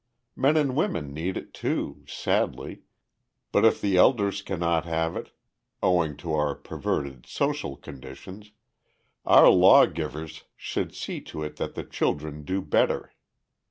Men 0.35 0.57
and 0.57 0.75
women 0.75 1.13
need 1.13 1.37
it 1.37 1.53
too, 1.53 2.03
sadly, 2.07 2.81
but 3.51 3.63
if 3.63 3.79
the 3.79 3.97
elders 3.97 4.41
cannot 4.41 4.83
have 4.85 5.15
it, 5.15 5.29
owing 5.83 6.17
to 6.17 6.33
our 6.33 6.55
perverted 6.55 7.27
social 7.27 7.75
conditions, 7.77 8.51
our 9.27 9.47
law 9.47 9.85
givers 9.85 10.45
should 10.57 10.95
see 10.95 11.21
to 11.25 11.43
it 11.43 11.57
that 11.57 11.75
the 11.75 11.83
children 11.83 12.43
do 12.43 12.63
better. 12.63 13.13